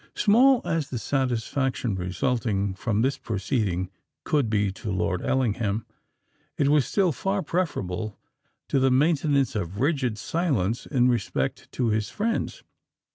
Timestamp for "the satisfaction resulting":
0.89-2.73